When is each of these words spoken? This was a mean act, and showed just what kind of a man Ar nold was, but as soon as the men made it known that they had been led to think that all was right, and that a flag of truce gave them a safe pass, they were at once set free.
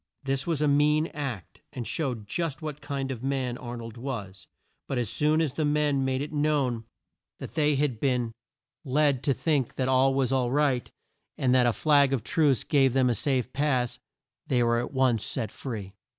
This 0.23 0.47
was 0.47 0.63
a 0.63 0.67
mean 0.67 1.05
act, 1.13 1.61
and 1.71 1.85
showed 1.85 2.25
just 2.27 2.63
what 2.63 2.81
kind 2.81 3.11
of 3.11 3.21
a 3.21 3.25
man 3.27 3.55
Ar 3.59 3.77
nold 3.77 3.97
was, 3.97 4.47
but 4.87 4.97
as 4.97 5.11
soon 5.11 5.41
as 5.41 5.53
the 5.53 5.63
men 5.63 6.03
made 6.03 6.23
it 6.23 6.33
known 6.33 6.85
that 7.37 7.53
they 7.53 7.75
had 7.75 7.99
been 7.99 8.31
led 8.83 9.21
to 9.21 9.33
think 9.35 9.75
that 9.75 9.87
all 9.87 10.15
was 10.15 10.31
right, 10.31 10.89
and 11.37 11.53
that 11.53 11.67
a 11.67 11.71
flag 11.73 12.13
of 12.13 12.23
truce 12.23 12.63
gave 12.63 12.93
them 12.93 13.11
a 13.11 13.13
safe 13.13 13.53
pass, 13.53 13.99
they 14.47 14.63
were 14.63 14.79
at 14.79 14.91
once 14.91 15.23
set 15.23 15.51
free. 15.51 15.93